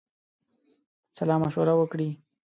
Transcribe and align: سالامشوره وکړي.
سالامشوره 1.17 1.73
وکړي. 1.77 2.09